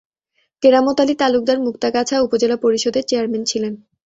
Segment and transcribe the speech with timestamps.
[0.63, 3.73] কেরামত আলী তালুকদার মুক্তাগাছা উপজেলা পরিষদের চেয়ারম্যান ছিলেন।